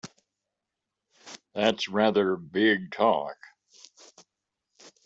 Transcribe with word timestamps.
That's 1.53 1.87
rather 1.87 2.35
big 2.35 2.89
talk! 2.89 3.37